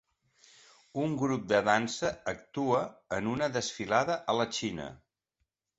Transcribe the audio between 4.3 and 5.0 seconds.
a la Xina.